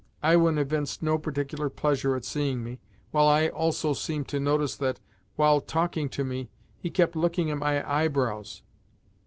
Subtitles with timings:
[0.23, 2.79] Iwin evinced no particular pleasure at seeing me,
[3.11, 4.99] while I also seemed to notice that,
[5.35, 8.63] while talking to me, he kept looking at my eyebrows.